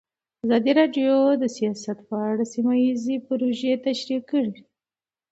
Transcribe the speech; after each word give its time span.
ازادي 0.43 0.71
راډیو 0.79 1.15
د 1.41 1.43
سیاست 1.57 1.97
په 2.09 2.15
اړه 2.29 2.43
سیمه 2.53 2.73
ییزې 2.83 3.15
پروژې 3.27 3.73
تشریح 3.87 4.21
کړې. 4.29 4.51